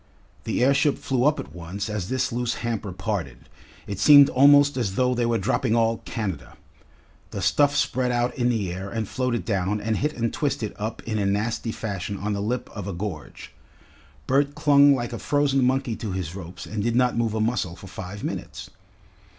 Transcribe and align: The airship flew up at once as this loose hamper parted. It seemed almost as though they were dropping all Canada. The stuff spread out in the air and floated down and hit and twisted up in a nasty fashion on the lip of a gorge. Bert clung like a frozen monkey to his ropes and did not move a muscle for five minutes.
The 0.45 0.63
airship 0.63 0.97
flew 0.97 1.25
up 1.25 1.39
at 1.39 1.53
once 1.53 1.87
as 1.87 2.09
this 2.09 2.31
loose 2.31 2.55
hamper 2.65 2.91
parted. 2.91 3.47
It 3.85 3.99
seemed 3.99 4.29
almost 4.29 4.75
as 4.75 4.95
though 4.95 5.13
they 5.13 5.27
were 5.27 5.37
dropping 5.37 5.75
all 5.75 5.97
Canada. 6.05 6.57
The 7.29 7.39
stuff 7.39 7.75
spread 7.75 8.11
out 8.11 8.33
in 8.35 8.49
the 8.49 8.71
air 8.73 8.89
and 8.89 9.07
floated 9.07 9.45
down 9.45 9.79
and 9.79 9.97
hit 9.97 10.15
and 10.17 10.33
twisted 10.33 10.73
up 10.79 11.03
in 11.03 11.19
a 11.19 11.25
nasty 11.27 11.71
fashion 11.71 12.17
on 12.17 12.33
the 12.33 12.41
lip 12.41 12.67
of 12.75 12.87
a 12.87 12.93
gorge. 12.93 13.53
Bert 14.25 14.55
clung 14.55 14.95
like 14.95 15.13
a 15.13 15.19
frozen 15.19 15.63
monkey 15.63 15.95
to 15.97 16.13
his 16.13 16.33
ropes 16.33 16.65
and 16.65 16.81
did 16.81 16.95
not 16.95 17.15
move 17.15 17.35
a 17.35 17.39
muscle 17.39 17.75
for 17.75 17.85
five 17.85 18.23
minutes. 18.23 18.71